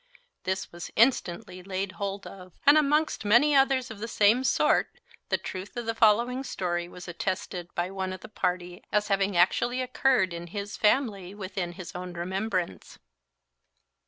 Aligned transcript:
This 0.45 0.71
was 0.71 0.89
instantly 0.95 1.61
laid 1.61 1.91
hold 1.91 2.25
of; 2.25 2.53
and 2.65 2.75
amongst 2.75 3.23
many 3.23 3.55
others 3.55 3.91
of 3.91 3.99
the 3.99 4.07
same 4.07 4.43
sort, 4.43 4.89
the 5.29 5.37
truth 5.37 5.77
of 5.77 5.85
the 5.85 5.93
following 5.93 6.43
story 6.43 6.87
was 6.87 7.07
attested 7.07 7.69
by 7.75 7.91
one 7.91 8.11
of 8.11 8.21
the 8.21 8.27
party, 8.27 8.83
as 8.91 9.09
having 9.09 9.37
actually 9.37 9.79
occurred 9.79 10.33
in 10.33 10.47
his 10.47 10.75
family 10.75 11.35
within 11.35 11.73
his 11.73 11.93
own 11.93 12.13
remembrance. 12.13 12.97